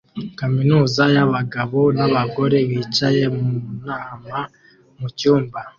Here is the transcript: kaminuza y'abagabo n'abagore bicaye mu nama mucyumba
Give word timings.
kaminuza 0.39 1.03
y'abagabo 1.15 1.79
n'abagore 1.97 2.57
bicaye 2.69 3.23
mu 3.35 3.47
nama 3.85 4.37
mucyumba 4.99 5.59